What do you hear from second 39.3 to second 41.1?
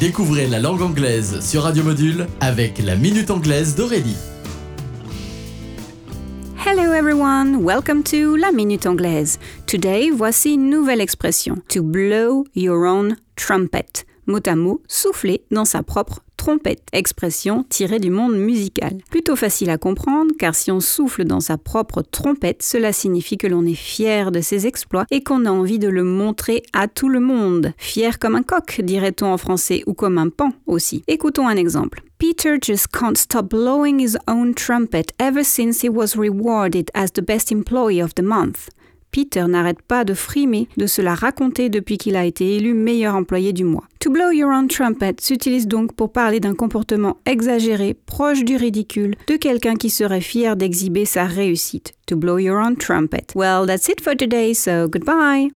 n'arrête pas de frimer, de se